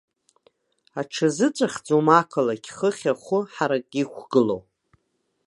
Аҽазыҵәахӡом 0.99 2.07
ақалақь, 2.19 2.69
хыхь 2.77 3.05
ахәы 3.11 3.39
ҳарак 3.53 3.89
иқәгылоу. 4.01 4.61